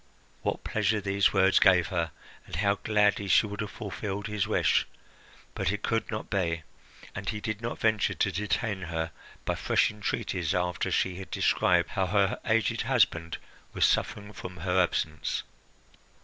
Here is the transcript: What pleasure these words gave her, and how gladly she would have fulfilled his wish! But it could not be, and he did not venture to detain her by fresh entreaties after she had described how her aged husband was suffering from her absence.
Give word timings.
What 0.41 0.63
pleasure 0.63 0.99
these 0.99 1.31
words 1.31 1.59
gave 1.59 1.89
her, 1.89 2.09
and 2.47 2.55
how 2.55 2.73
gladly 2.81 3.27
she 3.27 3.45
would 3.45 3.61
have 3.61 3.69
fulfilled 3.69 4.25
his 4.25 4.47
wish! 4.47 4.87
But 5.53 5.71
it 5.71 5.83
could 5.83 6.09
not 6.09 6.27
be, 6.27 6.63
and 7.13 7.29
he 7.29 7.39
did 7.39 7.61
not 7.61 7.77
venture 7.77 8.15
to 8.15 8.31
detain 8.31 8.81
her 8.85 9.11
by 9.45 9.53
fresh 9.53 9.91
entreaties 9.91 10.55
after 10.55 10.89
she 10.89 11.17
had 11.17 11.29
described 11.29 11.89
how 11.89 12.07
her 12.07 12.39
aged 12.47 12.81
husband 12.81 13.37
was 13.73 13.85
suffering 13.85 14.33
from 14.33 14.57
her 14.57 14.81
absence. 14.81 15.43